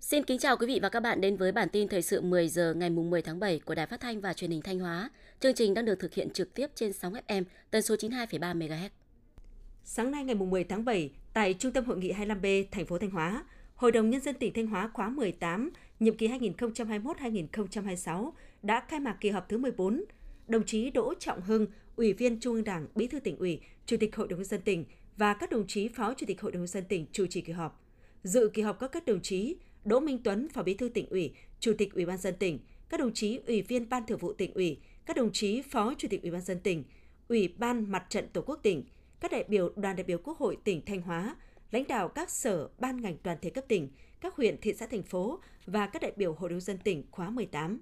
[0.00, 2.48] Xin kính chào quý vị và các bạn đến với bản tin thời sự 10
[2.48, 5.10] giờ ngày 10 tháng 7 của Đài Phát thanh và Truyền hình Thanh Hóa.
[5.40, 8.88] Chương trình đang được thực hiện trực tiếp trên sóng FM tần số 92,3 MHz.
[9.84, 13.10] Sáng nay ngày 10 tháng 7, tại Trung tâm Hội nghị 25B, thành phố Thanh
[13.10, 13.44] Hóa,
[13.74, 15.70] Hội đồng Nhân dân tỉnh Thanh Hóa khóa 18,
[16.00, 20.04] nhiệm kỳ 2021-2026 đã khai mạc kỳ họp thứ 14.
[20.50, 23.96] Đồng chí Đỗ Trọng Hưng, Ủy viên Trung ương Đảng, Bí thư tỉnh ủy, Chủ
[24.00, 24.84] tịch Hội đồng Nhân dân tỉnh
[25.16, 27.52] và các đồng chí Phó Chủ tịch Hội đồng Nhân dân tỉnh chủ trì kỳ
[27.52, 27.84] họp.
[28.22, 31.34] Dự kỳ họp có các đồng chí Đỗ Minh Tuấn, Phó Bí thư tỉnh ủy,
[31.60, 34.54] Chủ tịch Ủy ban dân tỉnh, các đồng chí Ủy viên Ban Thường vụ tỉnh
[34.54, 36.84] ủy, các đồng chí Phó Chủ tịch Ủy ban dân tỉnh,
[37.28, 38.84] Ủy ban Mặt trận Tổ quốc tỉnh,
[39.20, 41.36] các đại biểu đoàn đại biểu Quốc hội tỉnh Thanh Hóa,
[41.70, 43.88] lãnh đạo các sở, ban ngành đoàn thể cấp tỉnh,
[44.20, 47.30] các huyện, thị xã, thành phố và các đại biểu Hội đồng dân tỉnh khóa
[47.30, 47.80] 18.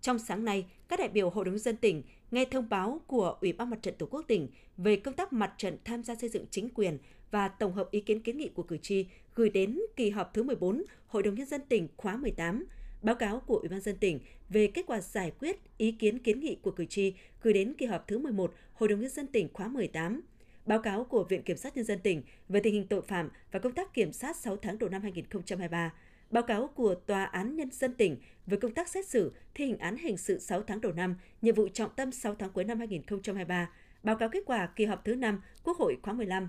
[0.00, 3.52] Trong sáng nay, các đại biểu Hội đồng dân tỉnh nghe thông báo của Ủy
[3.52, 6.44] ban Mặt trận Tổ quốc tỉnh về công tác mặt trận tham gia xây dựng
[6.50, 6.98] chính quyền
[7.30, 10.42] và tổng hợp ý kiến kiến nghị của cử tri gửi đến kỳ họp thứ
[10.42, 12.66] 14 Hội đồng Nhân dân tỉnh khóa 18,
[13.02, 16.40] báo cáo của Ủy ban dân tỉnh về kết quả giải quyết ý kiến kiến
[16.40, 19.48] nghị của cử tri gửi đến kỳ họp thứ 11 Hội đồng Nhân dân tỉnh
[19.52, 20.20] khóa 18,
[20.66, 23.58] báo cáo của Viện Kiểm sát Nhân dân tỉnh về tình hình tội phạm và
[23.58, 25.92] công tác kiểm sát 6 tháng đầu năm 2023,
[26.30, 29.78] báo cáo của Tòa án Nhân dân tỉnh về công tác xét xử thi hành
[29.78, 32.78] án hình sự 6 tháng đầu năm, nhiệm vụ trọng tâm 6 tháng cuối năm
[32.78, 33.70] 2023,
[34.02, 36.48] báo cáo kết quả kỳ họp thứ 5 Quốc hội khóa 15.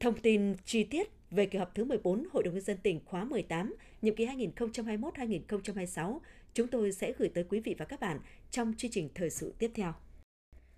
[0.00, 3.24] Thông tin chi tiết về kỳ họp thứ 14 Hội đồng nhân dân tỉnh khóa
[3.24, 6.18] 18, nhiệm kỳ 2021-2026,
[6.54, 9.54] chúng tôi sẽ gửi tới quý vị và các bạn trong chương trình thời sự
[9.58, 9.92] tiếp theo.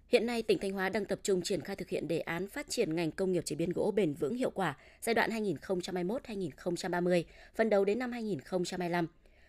[0.09, 2.69] Hiện nay, tỉnh Thanh Hóa đang tập trung triển khai thực hiện đề án phát
[2.69, 7.23] triển ngành công nghiệp chế biến gỗ bền vững hiệu quả giai đoạn 2021-2030,
[7.55, 9.07] phân đấu đến năm 2025.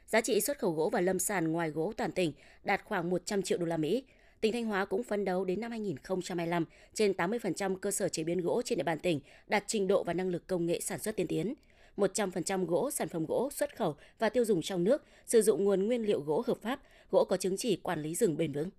[0.07, 3.41] Giá trị xuất khẩu gỗ và lâm sản ngoài gỗ toàn tỉnh đạt khoảng 100
[3.41, 4.03] triệu đô la Mỹ.
[4.41, 8.41] Tỉnh Thanh Hóa cũng phấn đấu đến năm 2025, trên 80% cơ sở chế biến
[8.41, 11.15] gỗ trên địa bàn tỉnh đạt trình độ và năng lực công nghệ sản xuất
[11.15, 11.53] tiên tiến.
[11.97, 15.87] 100% gỗ, sản phẩm gỗ xuất khẩu và tiêu dùng trong nước sử dụng nguồn
[15.87, 16.79] nguyên liệu gỗ hợp pháp,
[17.11, 18.69] gỗ có chứng chỉ quản lý rừng bền vững.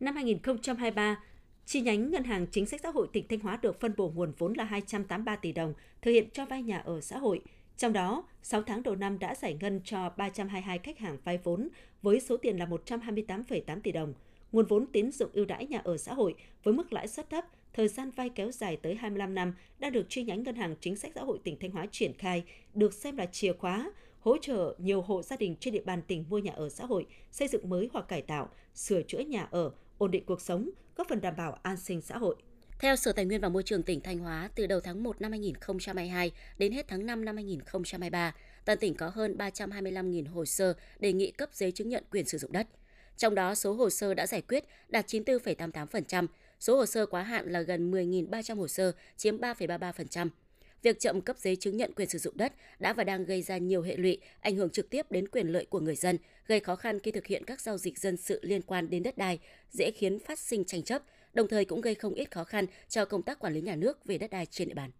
[0.00, 1.20] Năm 2023,
[1.66, 4.32] chi nhánh Ngân hàng Chính sách Xã hội tỉnh Thanh Hóa được phân bổ nguồn
[4.38, 7.40] vốn là 283 tỷ đồng thực hiện cho vay nhà ở xã hội.
[7.76, 11.68] Trong đó, 6 tháng đầu năm đã giải ngân cho 322 khách hàng vay vốn
[12.02, 14.14] với số tiền là 128,8 tỷ đồng.
[14.52, 17.44] Nguồn vốn tín dụng ưu đãi nhà ở xã hội với mức lãi suất thấp,
[17.72, 20.96] thời gian vay kéo dài tới 25 năm đã được chi nhánh Ngân hàng Chính
[20.96, 22.44] sách Xã hội tỉnh Thanh Hóa triển khai,
[22.74, 23.90] được xem là chìa khóa
[24.20, 27.06] hỗ trợ nhiều hộ gia đình trên địa bàn tỉnh mua nhà ở xã hội,
[27.30, 29.72] xây dựng mới hoặc cải tạo, sửa chữa nhà ở,
[30.04, 32.36] ổn định cuộc sống, góp phần đảm bảo an sinh xã hội.
[32.78, 35.32] Theo Sở Tài nguyên và Môi trường tỉnh Thanh Hóa, từ đầu tháng 1 năm
[35.32, 41.12] 2022 đến hết tháng 5 năm 2023, toàn tỉnh có hơn 325.000 hồ sơ đề
[41.12, 42.66] nghị cấp giấy chứng nhận quyền sử dụng đất.
[43.16, 46.26] Trong đó, số hồ sơ đã giải quyết đạt 94,88%,
[46.60, 50.28] số hồ sơ quá hạn là gần 10.300 hồ sơ, chiếm 3,33%.
[50.84, 53.58] Việc chậm cấp giấy chứng nhận quyền sử dụng đất đã và đang gây ra
[53.58, 56.76] nhiều hệ lụy, ảnh hưởng trực tiếp đến quyền lợi của người dân, gây khó
[56.76, 59.38] khăn khi thực hiện các giao dịch dân sự liên quan đến đất đai,
[59.70, 61.02] dễ khiến phát sinh tranh chấp,
[61.34, 64.04] đồng thời cũng gây không ít khó khăn cho công tác quản lý nhà nước
[64.04, 64.90] về đất đai trên địa bàn.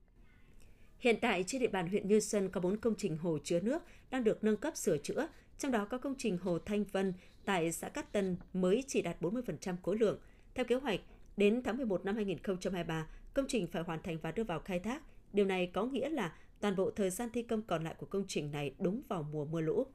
[0.99, 3.83] Hiện tại trên địa bàn huyện Như Xuân có 4 công trình hồ chứa nước
[4.11, 5.28] đang được nâng cấp sửa chữa,
[5.59, 7.12] trong đó có công trình hồ Thanh Vân
[7.44, 10.19] tại xã Cát Tân mới chỉ đạt 40% khối lượng.
[10.55, 11.00] Theo kế hoạch,
[11.37, 15.03] đến tháng 11 năm 2023, công trình phải hoàn thành và đưa vào khai thác.
[15.34, 18.25] Điều này có nghĩa là toàn bộ thời gian thi công còn lại của công
[18.28, 19.87] trình này đúng vào mùa mưa lũ.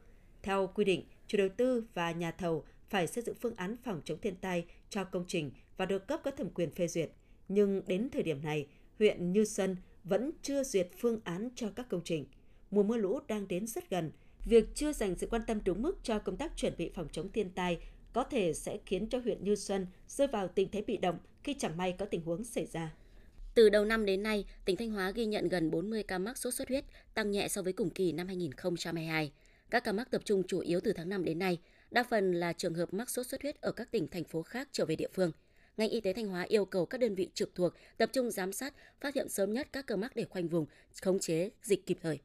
[0.44, 4.02] Theo quy định, chủ đầu tư và nhà thầu phải xây dựng phương án phòng
[4.06, 7.12] chống thiên tai cho công trình và được cấp có thẩm quyền phê duyệt.
[7.48, 8.68] Nhưng đến thời điểm này,
[9.00, 12.26] huyện Như Xuân vẫn chưa duyệt phương án cho các công trình.
[12.72, 14.12] Mùa mưa lũ đang đến rất gần,
[14.46, 17.32] việc chưa dành sự quan tâm đúng mức cho công tác chuẩn bị phòng chống
[17.32, 17.80] thiên tai
[18.14, 21.54] có thể sẽ khiến cho huyện Như Xuân rơi vào tình thế bị động khi
[21.54, 22.94] chẳng may có tình huống xảy ra.
[23.60, 26.54] Từ đầu năm đến nay, tỉnh Thanh Hóa ghi nhận gần 40 ca mắc sốt
[26.54, 29.32] xuất huyết, tăng nhẹ so với cùng kỳ năm 2022.
[29.70, 31.58] Các ca mắc tập trung chủ yếu từ tháng 5 đến nay,
[31.92, 34.70] đa phần là trường hợp mắc sốt xuất huyết ở các tỉnh thành phố khác
[34.72, 35.32] trở về địa phương.
[35.78, 38.54] Ngành y tế Thanh Hóa yêu cầu các đơn vị trực thuộc tập trung giám
[38.54, 40.66] sát, phát hiện sớm nhất các ca mắc để khoanh vùng,
[41.02, 42.20] khống chế dịch kịp thời.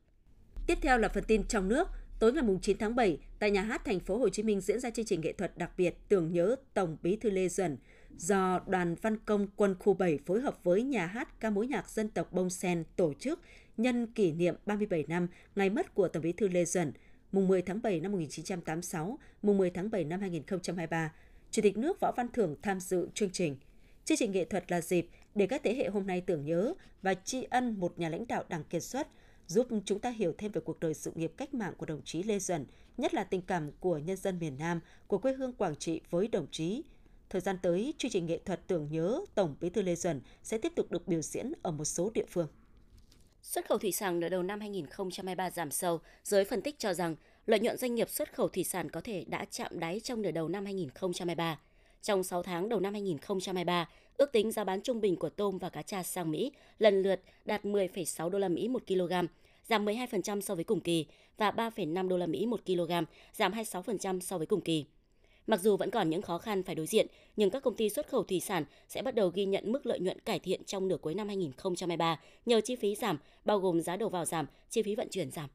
[0.67, 1.89] Tiếp theo là phần tin trong nước.
[2.21, 4.91] Tối ngày 9 tháng 7, tại nhà hát thành phố Hồ Chí Minh diễn ra
[4.91, 7.77] chương trình nghệ thuật đặc biệt tưởng nhớ Tổng Bí thư Lê Duẩn
[8.19, 11.91] do Đoàn Văn Công Quân khu 7 phối hợp với nhà hát ca mối nhạc
[11.91, 13.41] dân tộc Bông Sen tổ chức
[13.77, 16.93] nhân kỷ niệm 37 năm ngày mất của Tổng Bí thư Lê Duẩn,
[17.33, 21.13] mùng 10 tháng 7 năm 1986, mùng 10 tháng 7 năm 2023.
[21.51, 23.57] Chủ tịch nước Võ Văn Thưởng tham dự chương trình.
[24.05, 27.15] Chương trình nghệ thuật là dịp để các thế hệ hôm nay tưởng nhớ và
[27.15, 29.09] tri ân một nhà lãnh đạo đảng kiệt xuất,
[29.47, 32.23] giúp chúng ta hiểu thêm về cuộc đời sự nghiệp cách mạng của đồng chí
[32.23, 32.67] Lê Duẩn,
[32.97, 36.29] nhất là tình cảm của nhân dân miền Nam, của quê hương Quảng Trị với
[36.29, 36.83] đồng chí,
[37.35, 40.59] thời gian tới, chương trình nghệ thuật tưởng nhớ Tổng Bí thư Lê Duẩn sẽ
[40.59, 42.47] tiếp tục được biểu diễn ở một số địa phương.
[43.43, 47.17] Xuất khẩu thủy sản nửa đầu năm 2023 giảm sâu, giới phân tích cho rằng
[47.47, 50.31] lợi nhuận doanh nghiệp xuất khẩu thủy sản có thể đã chạm đáy trong nửa
[50.31, 51.59] đầu năm 2023.
[52.03, 55.69] Trong 6 tháng đầu năm 2023, ước tính giá bán trung bình của tôm và
[55.69, 59.13] cá tra sang Mỹ lần lượt đạt 10,6 đô la Mỹ một kg,
[59.69, 62.93] giảm 12% so với cùng kỳ và 3,5 đô la Mỹ một kg,
[63.33, 64.87] giảm 26% so với cùng kỳ.
[65.47, 67.07] Mặc dù vẫn còn những khó khăn phải đối diện,
[67.37, 70.01] nhưng các công ty xuất khẩu thủy sản sẽ bắt đầu ghi nhận mức lợi
[70.01, 73.97] nhuận cải thiện trong nửa cuối năm 2023 nhờ chi phí giảm, bao gồm giá
[73.97, 75.51] đầu vào giảm, chi phí vận chuyển giảm.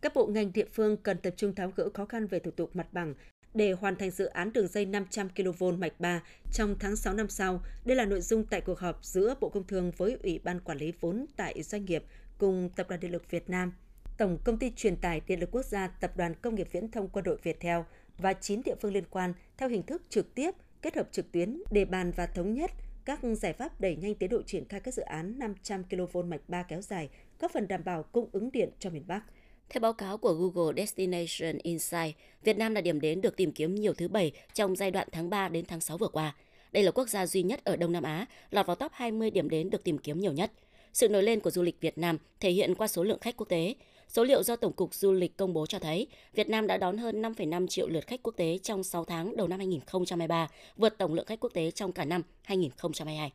[0.00, 2.76] Các bộ ngành địa phương cần tập trung tháo gỡ khó khăn về thủ tục
[2.76, 3.14] mặt bằng
[3.54, 6.22] để hoàn thành dự án đường dây 500 kV mạch 3
[6.52, 7.60] trong tháng 6 năm sau.
[7.84, 10.78] Đây là nội dung tại cuộc họp giữa Bộ Công Thương với Ủy ban Quản
[10.78, 12.04] lý vốn tại doanh nghiệp
[12.38, 13.72] cùng Tập đoàn Điện lực Việt Nam,
[14.18, 17.08] Tổng Công ty Truyền tải Điện lực Quốc gia, Tập đoàn Công nghiệp Viễn thông
[17.08, 17.86] Quân đội Việt Theo
[18.18, 20.50] và 9 địa phương liên quan theo hình thức trực tiếp,
[20.82, 22.70] kết hợp trực tuyến để bàn và thống nhất
[23.04, 26.48] các giải pháp đẩy nhanh tiến độ triển khai các dự án 500 kV mạch
[26.48, 27.08] 3 kéo dài,
[27.40, 29.22] góp phần đảm bảo cung ứng điện cho miền Bắc.
[29.68, 33.74] Theo báo cáo của Google Destination Insight, Việt Nam là điểm đến được tìm kiếm
[33.74, 36.36] nhiều thứ bảy trong giai đoạn tháng 3 đến tháng 6 vừa qua.
[36.72, 39.48] Đây là quốc gia duy nhất ở Đông Nam Á lọt vào top 20 điểm
[39.48, 40.52] đến được tìm kiếm nhiều nhất.
[40.92, 43.48] Sự nổi lên của du lịch Việt Nam thể hiện qua số lượng khách quốc
[43.48, 43.74] tế.
[44.12, 46.98] Số liệu do Tổng cục Du lịch công bố cho thấy, Việt Nam đã đón
[46.98, 51.14] hơn 5,5 triệu lượt khách quốc tế trong 6 tháng đầu năm 2023, vượt tổng
[51.14, 53.32] lượng khách quốc tế trong cả năm 2022.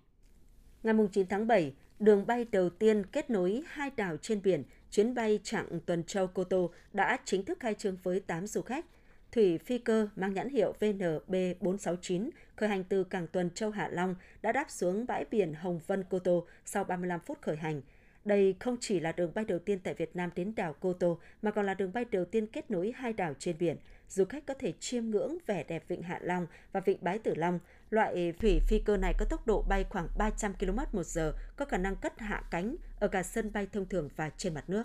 [0.83, 5.13] Ngày 9 tháng 7, đường bay đầu tiên kết nối hai đảo trên biển, chuyến
[5.13, 8.85] bay chặng Tuần Châu Cô Tô đã chính thức khai trương với 8 du khách.
[9.31, 14.15] Thủy phi cơ mang nhãn hiệu VNB469 khởi hành từ cảng Tuần Châu Hạ Long
[14.41, 17.81] đã đáp xuống bãi biển Hồng Vân Cô Tô sau 35 phút khởi hành.
[18.27, 21.19] Đây không chỉ là đường bay đầu tiên tại Việt Nam đến đảo Cô Tô,
[21.41, 23.77] mà còn là đường bay đầu tiên kết nối hai đảo trên biển.
[24.09, 27.33] Du khách có thể chiêm ngưỡng vẻ đẹp Vịnh Hạ Long và Vịnh Bái Tử
[27.35, 27.59] Long.
[27.89, 31.65] Loại thủy phi cơ này có tốc độ bay khoảng 300 km một giờ, có
[31.65, 34.83] khả năng cất hạ cánh ở cả sân bay thông thường và trên mặt nước.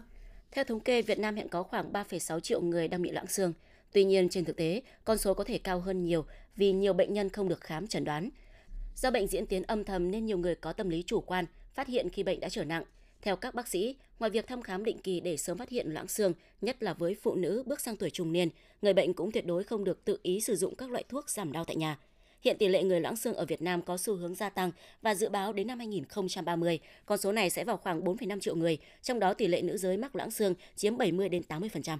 [0.50, 3.52] Theo thống kê, Việt Nam hiện có khoảng 3,6 triệu người đang bị loãng xương.
[3.92, 6.24] Tuy nhiên, trên thực tế, con số có thể cao hơn nhiều
[6.56, 8.30] vì nhiều bệnh nhân không được khám chẩn đoán.
[8.96, 11.86] Do bệnh diễn tiến âm thầm nên nhiều người có tâm lý chủ quan, phát
[11.86, 12.84] hiện khi bệnh đã trở nặng.
[13.22, 16.08] Theo các bác sĩ, ngoài việc thăm khám định kỳ để sớm phát hiện loãng
[16.08, 18.48] xương, nhất là với phụ nữ bước sang tuổi trung niên,
[18.82, 21.52] người bệnh cũng tuyệt đối không được tự ý sử dụng các loại thuốc giảm
[21.52, 21.98] đau tại nhà.
[22.40, 24.70] Hiện tỷ lệ người loãng xương ở Việt Nam có xu hướng gia tăng
[25.02, 28.78] và dự báo đến năm 2030, con số này sẽ vào khoảng 4,5 triệu người,
[29.02, 31.98] trong đó tỷ lệ nữ giới mắc loãng xương chiếm 70 đến 80%.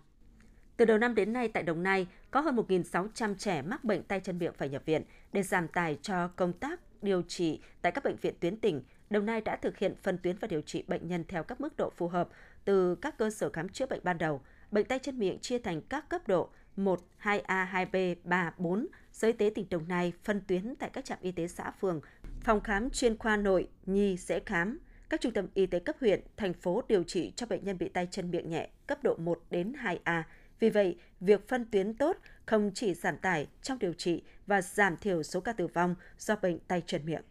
[0.76, 4.20] Từ đầu năm đến nay tại Đồng Nai, có hơn 1.600 trẻ mắc bệnh tay
[4.20, 5.02] chân miệng phải nhập viện.
[5.32, 9.26] Để giảm tài cho công tác điều trị tại các bệnh viện tuyến tỉnh, Đồng
[9.26, 11.90] Nai đã thực hiện phân tuyến và điều trị bệnh nhân theo các mức độ
[11.96, 12.28] phù hợp
[12.64, 14.40] từ các cơ sở khám chữa bệnh ban đầu.
[14.70, 18.86] Bệnh tay chân miệng chia thành các cấp độ 1, 2A, 2B, 3, 4.
[19.12, 22.00] Sở Y tế tỉnh Đồng Nai phân tuyến tại các trạm y tế xã phường,
[22.40, 24.78] phòng khám chuyên khoa nội, nhi, sẽ khám,
[25.08, 27.88] các trung tâm y tế cấp huyện, thành phố điều trị cho bệnh nhân bị
[27.88, 30.22] tay chân miệng nhẹ cấp độ 1 đến 2A.
[30.60, 32.16] Vì vậy, việc phân tuyến tốt
[32.46, 36.36] không chỉ giảm tải trong điều trị và giảm thiểu số ca tử vong do
[36.36, 37.22] bệnh tay chân miệng.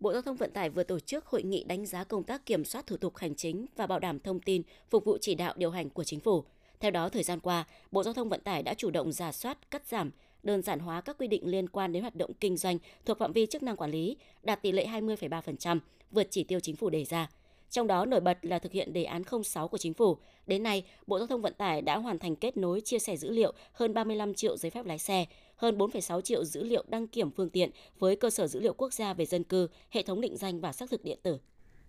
[0.00, 2.64] Bộ Giao thông Vận tải vừa tổ chức hội nghị đánh giá công tác kiểm
[2.64, 5.70] soát thủ tục hành chính và bảo đảm thông tin phục vụ chỉ đạo điều
[5.70, 6.44] hành của chính phủ.
[6.80, 9.70] Theo đó, thời gian qua, Bộ Giao thông Vận tải đã chủ động giả soát,
[9.70, 10.10] cắt giảm,
[10.42, 13.32] đơn giản hóa các quy định liên quan đến hoạt động kinh doanh thuộc phạm
[13.32, 15.80] vi chức năng quản lý, đạt tỷ lệ 20,3%,
[16.10, 17.28] vượt chỉ tiêu chính phủ đề ra.
[17.70, 20.16] Trong đó nổi bật là thực hiện đề án 06 của chính phủ.
[20.46, 23.30] Đến nay, Bộ Giao thông Vận tải đã hoàn thành kết nối chia sẻ dữ
[23.30, 27.30] liệu hơn 35 triệu giấy phép lái xe, hơn 4,6 triệu dữ liệu đăng kiểm
[27.30, 30.36] phương tiện với cơ sở dữ liệu quốc gia về dân cư, hệ thống định
[30.36, 31.38] danh và xác thực điện tử.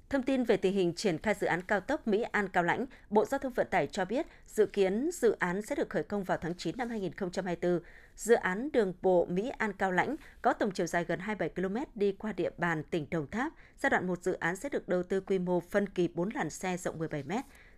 [0.10, 2.86] Thông tin về tình hình triển khai dự án cao tốc Mỹ An Cao Lãnh,
[3.10, 6.24] Bộ Giao thông Vận tải cho biết dự kiến dự án sẽ được khởi công
[6.24, 7.80] vào tháng 9 năm 2024.
[8.16, 11.76] Dự án đường bộ Mỹ An Cao Lãnh có tổng chiều dài gần 27 km
[11.96, 13.54] đi qua địa bàn tỉnh Đồng Tháp.
[13.78, 16.50] Giai đoạn 1 dự án sẽ được đầu tư quy mô phân kỳ 4 làn
[16.50, 17.32] xe rộng 17 m.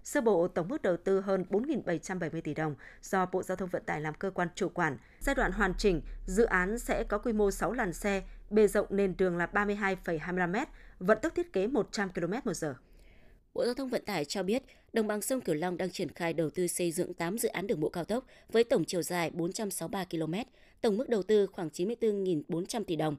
[0.03, 3.83] Sơ bộ tổng mức đầu tư hơn 4.770 tỷ đồng do Bộ Giao thông Vận
[3.85, 4.97] tải làm cơ quan chủ quản.
[5.19, 8.87] Giai đoạn hoàn chỉnh, dự án sẽ có quy mô 6 làn xe, bề rộng
[8.89, 10.55] nền đường là 32,25 m,
[10.99, 12.75] vận tốc thiết kế 100 km một giờ.
[13.53, 14.63] Bộ Giao thông Vận tải cho biết,
[14.93, 17.67] Đồng bằng sông Cửu Long đang triển khai đầu tư xây dựng 8 dự án
[17.67, 20.33] đường bộ cao tốc với tổng chiều dài 463 km,
[20.81, 23.15] tổng mức đầu tư khoảng 94.400 tỷ đồng.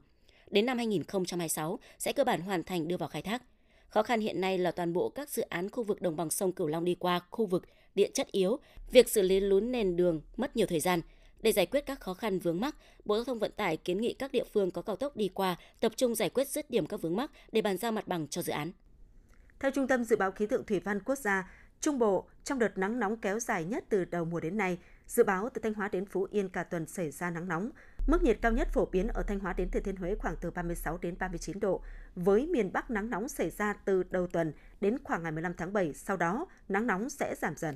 [0.51, 3.43] Đến năm 2026 sẽ cơ bản hoàn thành đưa vào khai thác.
[3.87, 6.51] Khó khăn hiện nay là toàn bộ các dự án khu vực đồng bằng sông
[6.51, 7.63] Cửu Long đi qua khu vực
[7.95, 8.59] địa chất yếu,
[8.91, 11.01] việc xử lý lún nền đường mất nhiều thời gian.
[11.41, 14.13] Để giải quyết các khó khăn vướng mắc, Bộ Giao thông Vận tải kiến nghị
[14.13, 17.01] các địa phương có cao tốc đi qua tập trung giải quyết dứt điểm các
[17.01, 18.71] vướng mắc để bàn giao mặt bằng cho dự án.
[19.59, 22.77] Theo Trung tâm Dự báo Khí tượng Thủy văn Quốc gia, Trung Bộ trong đợt
[22.77, 25.87] nắng nóng kéo dài nhất từ đầu mùa đến nay, dự báo từ Thanh Hóa
[25.87, 27.69] đến Phú Yên cả tuần xảy ra nắng nóng.
[28.07, 30.51] Mức nhiệt cao nhất phổ biến ở Thanh Hóa đến Thừa Thiên Huế khoảng từ
[30.51, 31.81] 36 đến 39 độ,
[32.15, 35.73] với miền Bắc nắng nóng xảy ra từ đầu tuần đến khoảng ngày 15 tháng
[35.73, 37.75] 7, sau đó nắng nóng sẽ giảm dần.